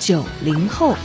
[0.00, 0.96] 九零后。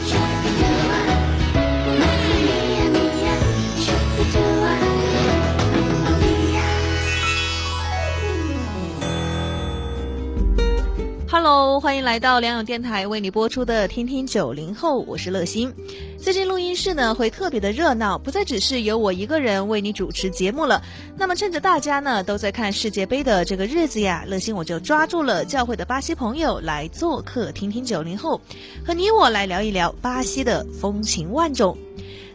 [11.38, 15.70] Hello，欢迎来到良友电台为你播出的《听听九零后》，我是乐心。
[16.18, 20.82] 最近录音室呢会特别的热闹，不再只是由我一个人为你主持节目了。
[21.18, 28.40] 那么趁着大家呢都在看世界杯的这个日子呀，乐心我就抓住了教会的巴西朋友来做客，听听九零后，
[28.88, 31.78] 和你我来聊一聊巴西的风情万种。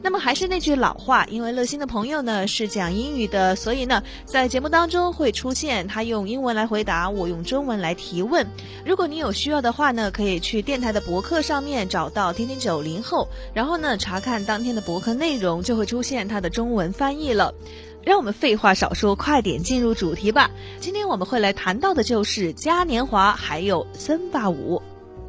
[0.02, 8.46] 那么还是那句老话，因为乐心的朋友呢是讲英语的，所以呢在节目当中会出现他用英文来回答，我用中文来提问。
[8.84, 17.54] 如果你有需要的话呢，可以去电台的博客上面找到“听听九零后”，然后呢查看当天的博客内容，就会出现它的中文翻译了。
[18.02, 20.50] 让我们废话少说，快点进入主题吧。
[20.80, 24.80] 今天我们会来谈到的就是嘉年华，还有森巴舞。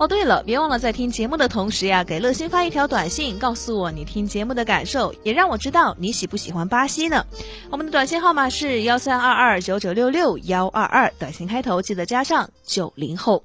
[0.01, 7.23] 哦，对了，别忘了在听节目的同时呀，给乐心发一条短信，告诉我你听节目的感受，也让我知道你喜不喜欢巴西呢。
[7.69, 13.43] 我们的短信号码是幺三二二九九六六幺二二，短信开头记得加上九零后。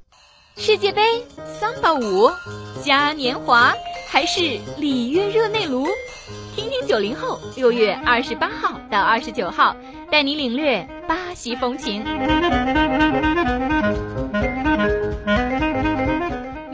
[0.57, 1.03] 世界杯、
[1.61, 2.31] 桑巴舞、
[2.83, 3.75] 嘉年华，
[4.09, 5.87] 还是里约热内卢？
[6.55, 9.77] 听听九零后，六月二十八号到二十九号，
[10.11, 12.03] 带你领略巴西风情。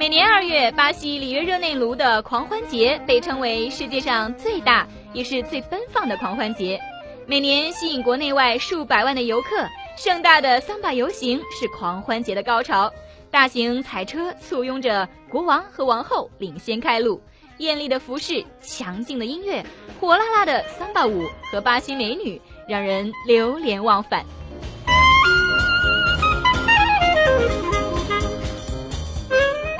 [0.02, 6.76] 每年二月，巴西里约热内卢的狂欢节被称为世界上最大也是最奔放的狂欢节，
[7.24, 9.64] 每年吸引国内外数百万的游客。
[9.96, 12.92] 盛大的桑巴游行是狂欢节的高潮，
[13.30, 17.22] 大型彩车簇拥着国王和王后领先开路，
[17.58, 19.64] 艳丽的服饰、强劲的音乐、
[20.00, 24.26] 火辣辣的桑巴舞和巴西美女，让人流连忘返。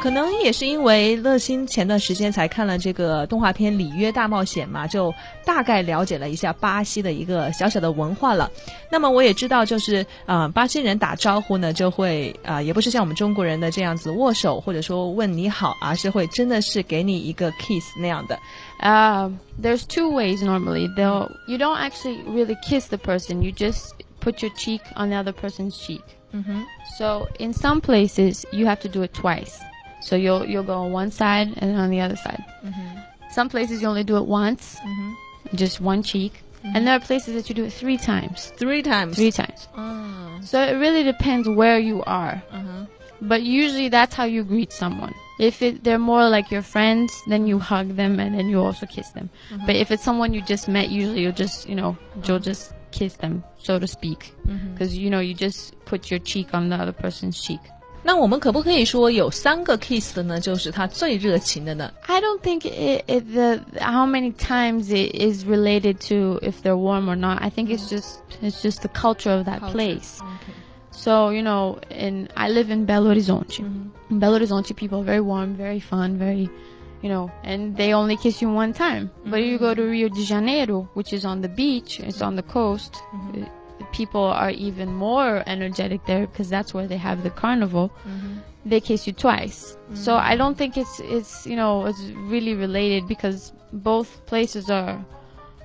[0.02, 5.14] 可能也是因为乐心前段时间才看了这个动画片《里约大冒险》嘛，就
[5.44, 8.50] 大概了解了一下巴西的一个小小的文化了。
[8.90, 18.36] 那么我也知道，就是啊，巴西人打招呼呢，就会啊，也不是像我们中国人的这样子握手或者说问你好，而是会真的是给你一个 kiss 那样的。
[18.80, 19.30] Uh,
[19.62, 20.92] there's two ways normally.
[20.96, 23.40] They'll you don't actually really kiss the person.
[23.40, 26.02] You just put your cheek on the other person's cheek.
[26.34, 26.62] Mm-hmm.
[26.98, 29.60] So in some places you have to do it twice.
[30.02, 32.44] So you'll you'll go on one side and then on the other side.
[32.64, 32.98] Mm-hmm.
[33.30, 35.56] Some places you only do it once, mm-hmm.
[35.56, 36.42] just one cheek.
[36.64, 36.76] Mm-hmm.
[36.76, 38.52] And there are places that you do it three times.
[38.56, 39.16] Three times.
[39.16, 39.68] Three times.
[39.76, 40.38] Oh.
[40.42, 42.42] So it really depends where you are.
[42.50, 42.86] Uh-huh.
[43.20, 45.14] But usually that's how you greet someone.
[45.38, 48.86] If it, they're more like your friends, then you hug them and then you also
[48.86, 49.30] kiss them.
[49.52, 49.64] Uh-huh.
[49.66, 52.38] But if it's someone you just met, usually you'll just, you know, you'll uh-huh.
[52.40, 54.34] just kiss them, so to speak.
[54.46, 54.72] Mm-hmm.
[54.72, 57.60] Because, you know, you just put your cheek on the other person's cheek.
[58.03, 60.39] 那我们可不可以说有三个 kiss 的呢？
[60.39, 61.91] 就是他最热情的呢？
[62.05, 66.77] I don't think it, it the how many times it is related to if they're
[66.77, 67.41] warm or not.
[67.41, 70.21] I think it's just it's just the culture of that place.
[70.91, 73.59] So you know, in I live in Belo Horizonte.
[73.59, 76.49] In Belo Horizonte, people are very warm, very fun, very,
[77.01, 79.11] you know, and they only kiss you one time.
[79.25, 82.43] But you go to Rio de Janeiro, which is on the beach, it's on the
[82.43, 82.95] coast.
[83.35, 83.45] uh,
[83.92, 87.90] People are even more energetic there because that's where they have the carnival.
[88.06, 88.38] Mm-hmm.
[88.64, 89.76] They kiss you twice.
[89.94, 90.32] So mm-hmm.
[90.32, 92.00] I don't think it's it's you know it's
[92.32, 95.04] really related because both places are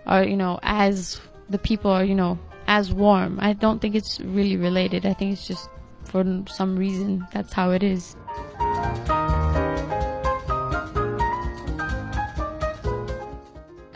[0.05, 1.19] are you know as
[1.49, 3.39] the people are you know as warm.
[3.41, 5.05] I don't think it's really related.
[5.05, 5.69] I think it's just
[6.05, 8.15] for some reason that's how it is.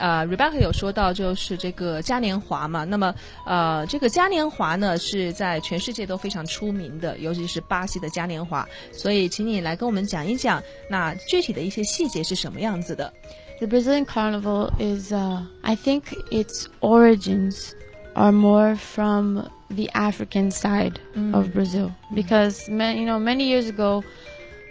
[0.01, 3.15] 呃，Rebecca 有说到就是这个嘉年华嘛，那么
[3.47, 13.11] 呃，这个嘉年华呢是在全世界都非常出名的，尤其是巴西的嘉年华，所以请你来跟我们讲一讲，那具体的一些细节是什么样子的？
[13.59, 17.71] The Brazilian carnival is, uh, I think its origins
[18.13, 20.97] are more from the African side
[21.33, 24.05] of Brazil because, ma- you know, many years ago,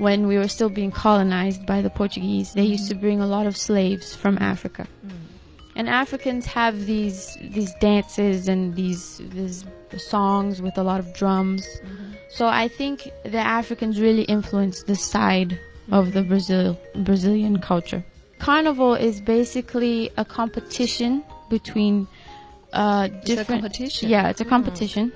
[0.00, 3.02] when we were still being colonized by the Portuguese, they used to mm-hmm.
[3.02, 4.86] bring a lot of slaves from Africa.
[5.06, 5.10] Mm.
[5.76, 9.64] And Africans have these these dances and these these
[9.98, 11.66] songs with a lot of drums.
[11.66, 12.12] Mm-hmm.
[12.30, 15.58] So I think the Africans really influenced this side
[15.92, 18.02] of the Brazil Brazilian culture.
[18.38, 22.08] Carnival is basically a competition between
[22.72, 24.08] uh, different competition.
[24.08, 24.50] Yeah, it's a hmm.
[24.50, 25.12] competition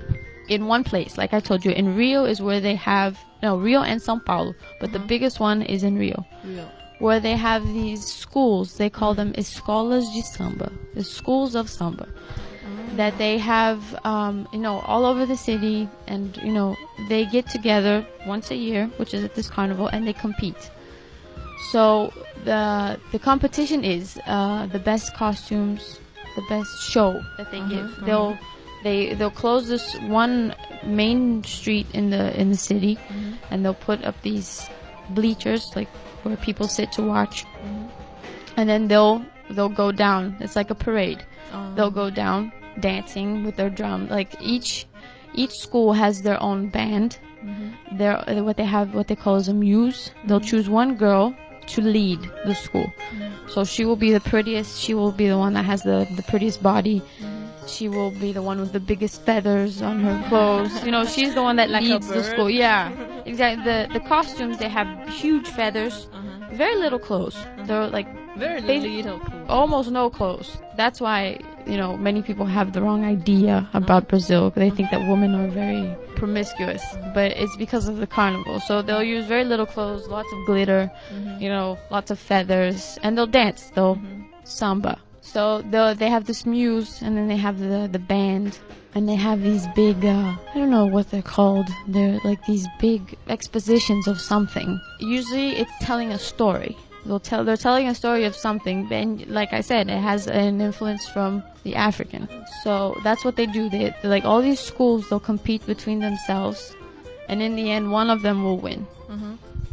[0.49, 1.17] in one place.
[1.17, 4.55] Like I told you, in Rio is where they have no Rio and São Paulo,
[4.81, 5.13] but the uh-huh.
[5.13, 6.69] biggest one is in Rio Real.
[6.99, 8.77] where they have these schools.
[8.81, 9.33] They call mm-hmm.
[9.33, 12.07] them escolas de samba, the schools of samba.
[12.09, 12.97] Ah.
[13.01, 16.71] That they have, um, you know, all over the city, and you know,
[17.11, 20.71] they get together once a year, which is at this carnival, and they compete.
[21.73, 21.85] So
[22.45, 26.01] the the competition is uh, the best costumes,
[26.37, 27.75] the best show that they uh-huh.
[27.75, 27.87] give.
[27.87, 28.07] Uh-huh.
[28.07, 28.39] They'll
[28.85, 30.55] they they'll close this one
[30.85, 33.33] main street in the in the city, mm-hmm.
[33.51, 34.69] and they'll put up these
[35.11, 35.89] bleachers like
[36.23, 37.87] where people sit to watch, mm-hmm.
[38.57, 40.37] and then they'll they'll go down.
[40.41, 41.25] It's like a parade.
[41.53, 41.75] Oh.
[41.75, 44.09] They'll go down dancing with their drum.
[44.09, 44.87] Like each
[45.35, 47.19] each school has their own band.
[47.43, 47.97] Mm-hmm.
[47.99, 50.11] Their uh, what they have what they call is a muse.
[50.27, 51.35] They'll choose one girl
[51.67, 52.93] to lead the school.
[53.49, 54.81] So she will be the prettiest.
[54.81, 57.03] She will be the one that has the the prettiest body.
[57.67, 60.85] She will be the one with the biggest feathers on her clothes.
[60.85, 62.51] You know, she's the one that Like leads the school.
[62.51, 62.91] Yeah,
[63.25, 63.65] exactly.
[63.65, 66.57] The the costumes they have huge feathers, uh-huh.
[66.57, 67.37] very little clothes.
[67.37, 67.65] Uh-huh.
[67.67, 69.45] They're like Very little cool.
[69.49, 70.59] almost no clothes.
[70.77, 74.11] That's why you know many people have the wrong idea about uh-huh.
[74.11, 74.51] Brazil.
[74.51, 75.87] They think that women are very
[76.17, 76.83] promiscuous,
[77.15, 78.61] but it's because of the carnival.
[78.61, 81.43] So they'll use very little clothes, lots of glitter, mm-hmm.
[81.43, 83.71] you know, lots of feathers, and they'll dance.
[83.75, 84.23] They'll mm-hmm.
[84.45, 84.99] samba.
[85.33, 88.59] So they they have this muse, and then they have the the band,
[88.95, 91.69] and they have these big uh, I don't know what they're called.
[91.89, 94.81] They're like these big expositions of something.
[95.01, 96.77] Usually, it's telling a story.
[97.07, 100.61] They'll tell they're telling a story of something, and like I said, it has an
[100.61, 102.29] influence from the African.
[102.63, 103.69] So that's what they do.
[103.69, 105.09] They like all these schools.
[105.09, 106.75] They'll compete between themselves,
[107.29, 108.87] and in the end, one of them will win.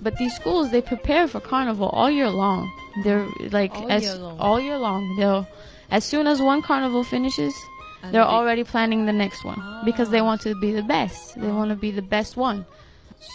[0.01, 2.71] But these schools, they prepare for carnival all year long.
[3.05, 4.38] They're like All as year long.
[4.38, 5.17] all year long.
[5.17, 5.47] They'll
[5.91, 7.55] as soon as one carnival finishes,
[8.03, 11.35] And they're they- already planning the next one because they want to be the best.
[11.41, 12.65] They want to be the best one.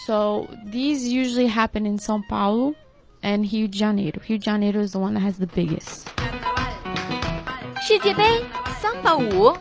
[0.06, 2.74] So these usually happen in São Paulo
[3.22, 4.20] and Rio de Janeiro.
[4.28, 6.08] Rio de Janeiro is the one that has the biggest.
[7.80, 8.44] 世界杯、
[8.80, 9.52] 桑巴舞、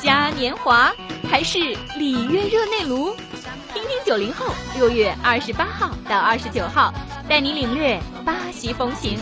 [0.00, 0.92] 嘉年华，
[1.30, 1.58] 还是
[1.96, 3.14] 里约热内卢？
[3.72, 6.92] 听听九零后六月二十八号到二十九号，
[7.33, 9.17] 带你领略巴西风情。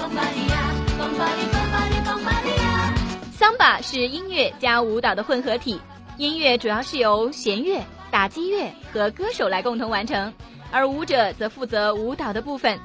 [3.31, 5.79] 桑巴是音乐加舞蹈的混合体，
[6.17, 7.81] 音乐主要是由弦乐、
[8.11, 10.33] 打击乐和歌手来共同完成，
[10.71, 12.77] 而舞者则负责舞蹈的部分。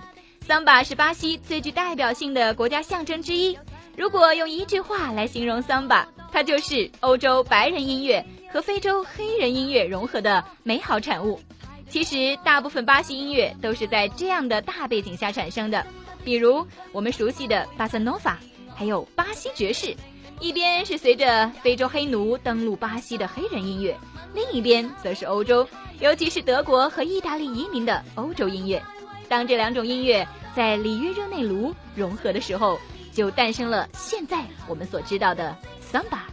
[0.46, 3.58] 桑巴是巴西最具代表性的国家象征之一。
[3.96, 11.40] 如果用一句话来形容桑巴，它就是欧洲白人音乐和非洲黑人音乐融合的美好产物。
[11.88, 15.86] 其实，大部分巴西音乐都是在这样的大背景下产生的，
[16.24, 18.36] 比如我们熟悉的巴塞诺瓦，
[18.74, 19.94] 还有巴西爵士。
[20.38, 23.96] 一边是随着非洲黑奴登陆巴西的黑人音乐，
[24.34, 25.66] 另一边则是欧洲，
[25.98, 28.82] 尤其是德国和意大利移民的欧洲音乐。
[29.28, 32.78] 当这两种音乐在里约热内卢融合的时候，
[33.14, 36.26] 就诞生了现在我们所知道的桑巴。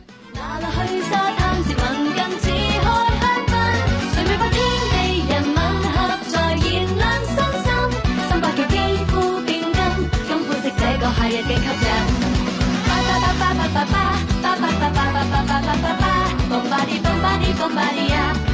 [15.54, 16.14] ba ba ba ba,
[16.50, 16.98] bombari
[17.60, 18.53] bombari ya.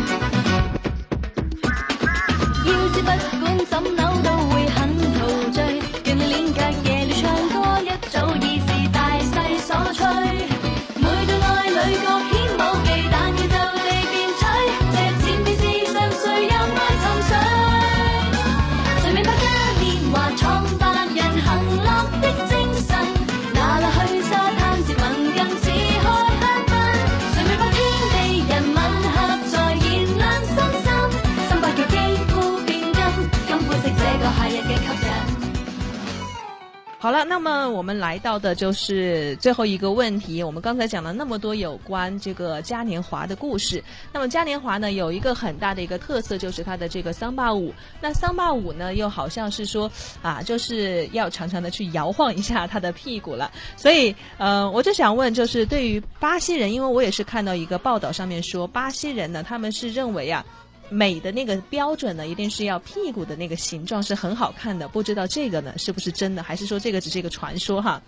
[37.01, 40.43] 好了，那么我们来到的就是最后一个问题。
[40.43, 43.81] 我们刚才讲了那么多有关这个嘉年华的故事。
[44.11, 47.73] 那么嘉年华呢，有一个很大的一个特色，就是它的这个桑巴舞。
[48.01, 49.89] 那桑巴舞呢，又好像是说
[50.21, 53.49] 啊，就是要常常的去摇晃一下他的屁股了。
[53.77, 60.45] 所以，呃，我就想问，就是对于巴西人，因为我也是看到一个报道上面说，巴西人呢，他们是认为啊。
[60.90, 64.86] 美的那个标准呢，一定是要屁股的那个形状是很好看的。
[64.88, 68.00] 不知道这个呢是不是真的，还是说这个只是一个传说哈？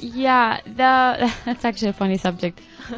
[0.00, 2.54] Yeah, the that's actually a funny subject.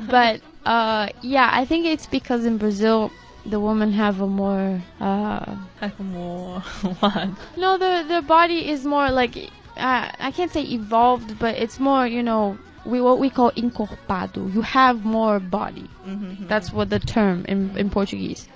[0.08, 3.10] But uh yeah, I think it's because in Brazil
[3.44, 6.60] the women have a more uh, have more
[7.00, 7.28] what?
[7.56, 9.36] No, their their body is more like
[9.76, 14.52] uh, I can't say evolved, but it's more you know we what we call encorpado.
[14.52, 15.88] You have more body.
[16.06, 16.48] Mm-hmm.
[16.48, 18.48] That's what the term in in Portuguese.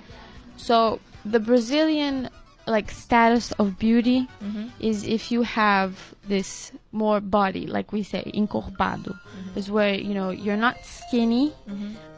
[0.56, 2.28] So the Brazilian
[2.68, 4.66] like status of beauty Mm-hmm.
[4.80, 9.58] is if you have this more body, like we say, encorpado, Mm-hmm.
[9.58, 11.52] is where you know you're not skinny,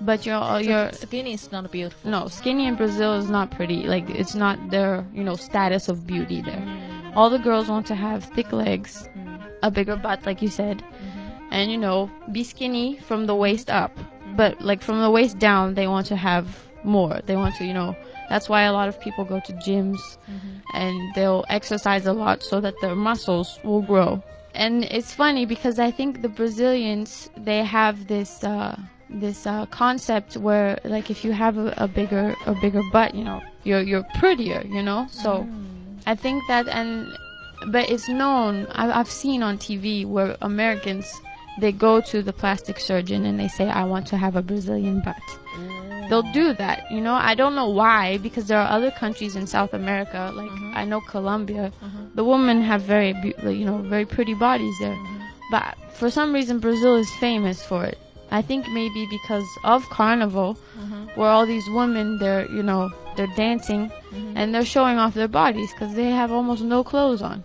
[0.00, 2.10] but you're uh, you're skinny is not beautiful.
[2.10, 3.82] no skinny in Brazil is not pretty.
[3.84, 6.62] Like it's not their you know status of beauty there.
[7.14, 9.08] All the girls want to have thick legs,
[9.62, 10.82] a bigger butt, like you said,
[11.50, 13.92] and you know be skinny from the waist up.
[14.36, 16.46] But like from the waist down, they want to have
[16.84, 17.20] more.
[17.26, 17.94] They want to you know.
[18.28, 20.00] That's why a lot of people go to gyms
[20.74, 24.22] and they'll exercise a lot so that their muscles will grow.
[24.54, 30.36] And it's funny because I think the Brazilians they have this uh, this uh, concept
[30.36, 34.06] where like if you have a, a bigger a bigger butt, you know, you're you're
[34.14, 35.06] prettier, you know.
[35.10, 35.48] So
[36.06, 37.06] I think that and
[37.68, 38.66] but it's known.
[38.72, 41.06] I, I've seen on TV where Americans
[41.60, 45.00] they go to the plastic surgeon and they say I want to have a Brazilian
[45.00, 45.16] butt
[46.08, 46.90] they'll do that.
[46.90, 50.50] You know, I don't know why because there are other countries in South America, like
[50.50, 50.76] mm-hmm.
[50.76, 52.14] I know Colombia, mm-hmm.
[52.14, 54.94] the women have very, you know, very pretty bodies there.
[54.94, 55.24] Mm-hmm.
[55.50, 57.98] But for some reason, Brazil is famous for it.
[58.30, 60.58] I think maybe because of Carnival,
[61.14, 63.90] where all these women, they're, you know, they're dancing
[64.36, 67.42] and they're showing off their bodies because they have almost no clothes on.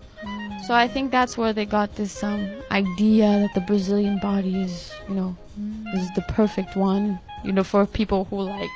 [0.66, 4.92] So I think that's where they got this um, idea that the Brazilian body is,
[5.08, 5.36] you know,
[5.94, 8.70] is the perfect one, you know, for people who like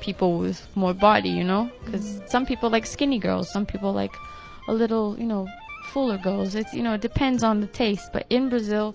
[0.00, 4.14] people with more body, you know, because some people like skinny girls, some people like
[4.68, 5.46] a little, you know,
[5.92, 6.54] fuller girls.
[6.54, 8.10] It's you know, it depends on the taste.
[8.12, 8.94] But in Brazil,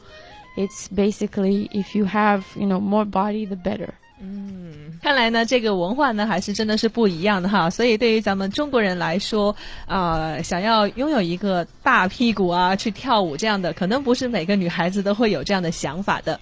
[0.58, 3.94] it's basically if you have, you know, more body, the better.
[4.26, 7.70] 嗯看来呢，这个文化呢还是真的是不一样的哈。
[7.70, 9.54] 所以对于咱们中国人来说，
[9.86, 16.40] 呃，想要拥有一个大屁股啊，去跳舞这样的，可能不是每个女孩子都会有这样的想法的。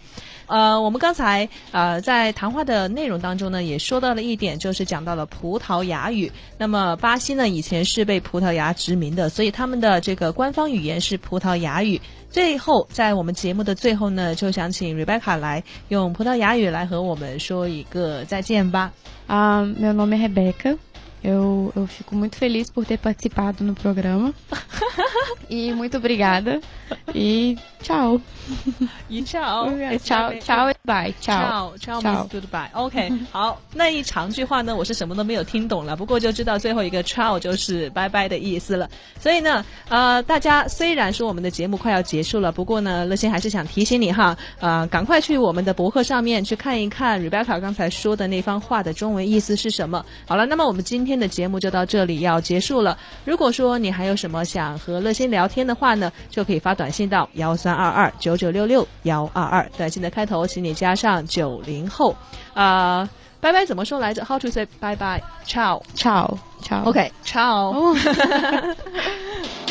[0.51, 6.29] 呃，我们刚才呃在谈话的内容当中呢，也说到了一点，就是讲到了葡萄牙语。
[6.58, 12.01] 那么巴西呢，以前是被葡萄牙殖民的，所以他们的这个官方语言是葡萄牙语。
[12.29, 18.91] 最后，在我们节目的最后呢，就想请 Rebecca 来用葡萄牙语来和我们说一个再见吧。
[19.29, 20.77] Ah, meu nome é Rebeca.
[21.24, 24.34] Eu, eu fico muito feliz por ter participado no programa.
[25.50, 26.60] e muito obrigada.
[27.13, 28.20] E tchau.
[29.08, 31.13] 一 ciao，Tchau, tchau e bye.
[31.22, 31.78] Tchau.
[31.78, 32.70] ciao ciao Ciao means goodbye。
[32.74, 38.90] OK，好，那一长句话呢，我是什么都没有听懂了，不过就知道最后一个 ciao 就是拜拜的意思了。
[39.20, 50.04] 所以呢，呃，大家虽然说我们的节目快要结束了，不过呢，乐心还是想提醒你哈，呃，赶快去我们的博客上面去看一看 Rebecca 刚才说的那番话的中文意思是什么。
[50.28, 52.98] 好了，那么我们今天的节目就到这里要结束了。
[53.25, 62.15] 如果说你还有什么想和乐心聊天的话呢，就可以发短信到幺三二二九九六六幺二二，短信的开头请你加上九零后。
[62.53, 65.82] 啊、拜拜怎么说来着？How to say 拜拜？Ciao。
[65.96, 66.38] Ciao.
[66.62, 66.84] Ciao.
[66.84, 67.74] OK，ciao。
[67.74, 67.98] Oh.